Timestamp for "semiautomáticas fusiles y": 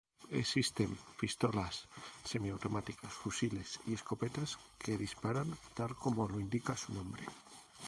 2.29-3.91